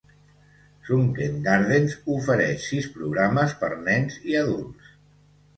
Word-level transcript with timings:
Sunken 0.87 1.37
Gardens 1.47 1.93
ofereix 2.15 2.65
sis 2.71 2.89
programes 2.97 3.55
per 3.63 3.71
nens 3.91 4.21
i 4.33 4.39
adults. 4.45 4.93